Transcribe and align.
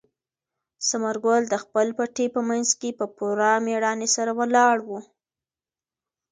ثمر 0.87 1.15
ګل 1.25 1.43
د 1.49 1.55
خپل 1.63 1.87
پټي 1.97 2.25
په 2.35 2.41
منځ 2.49 2.69
کې 2.79 2.89
په 2.99 3.05
پوره 3.15 3.51
مېړانې 3.65 4.07
سره 4.15 4.31
ولاړ 4.39 4.77
و. 4.87 4.89